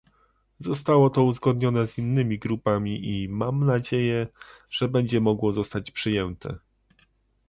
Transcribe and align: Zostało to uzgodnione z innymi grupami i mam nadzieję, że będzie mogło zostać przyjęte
Zostało 0.59 1.09
to 1.09 1.23
uzgodnione 1.23 1.87
z 1.87 1.97
innymi 1.97 2.39
grupami 2.39 3.09
i 3.21 3.29
mam 3.29 3.65
nadzieję, 3.65 4.27
że 4.69 4.87
będzie 4.87 5.21
mogło 5.21 5.53
zostać 5.53 5.91
przyjęte 5.91 6.57